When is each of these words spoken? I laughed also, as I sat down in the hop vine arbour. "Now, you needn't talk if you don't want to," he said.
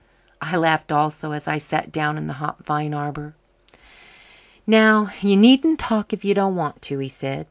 I 0.41 0.57
laughed 0.57 0.91
also, 0.91 1.31
as 1.31 1.47
I 1.47 1.59
sat 1.59 1.91
down 1.91 2.17
in 2.17 2.25
the 2.25 2.33
hop 2.33 2.65
vine 2.65 2.91
arbour. 2.91 3.35
"Now, 4.65 5.09
you 5.21 5.37
needn't 5.37 5.77
talk 5.79 6.11
if 6.11 6.25
you 6.25 6.33
don't 6.33 6.55
want 6.55 6.81
to," 6.81 6.97
he 6.97 7.07
said. 7.07 7.39